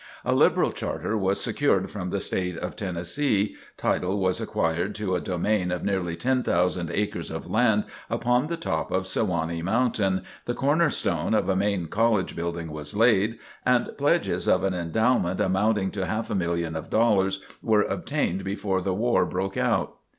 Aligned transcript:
A 0.25 0.33
liberal 0.33 0.71
charter 0.71 1.15
was 1.15 1.39
secured 1.39 1.91
from 1.91 2.09
the 2.09 2.19
State 2.19 2.57
of 2.57 2.75
Tennessee; 2.75 3.55
title 3.77 4.19
was 4.19 4.41
acquired 4.41 4.95
to 4.95 5.13
a 5.13 5.21
domain 5.21 5.71
of 5.71 5.83
nearly 5.83 6.15
ten 6.15 6.41
thousand 6.41 6.89
acres 6.91 7.29
of 7.29 7.45
land 7.47 7.83
upon 8.09 8.47
the 8.47 8.57
top 8.57 8.89
of 8.91 9.05
Sewanee 9.05 9.61
Mountain; 9.61 10.23
the 10.45 10.55
corner 10.55 10.89
stone 10.89 11.35
of 11.35 11.47
a 11.49 11.55
main 11.55 11.85
college 11.85 12.35
building 12.35 12.71
was 12.71 12.97
laid; 12.97 13.37
and 13.63 13.91
pledges 13.95 14.47
of 14.47 14.63
an 14.63 14.73
endowment 14.73 15.39
amounting 15.39 15.91
to 15.91 16.07
half 16.07 16.31
a 16.31 16.33
million 16.33 16.75
of 16.75 16.89
dollars 16.89 17.45
were 17.61 17.83
obtained 17.83 18.43
before 18.43 18.81
the 18.81 18.95
war 18.95 19.23
broke 19.23 19.55
out. 19.55 19.97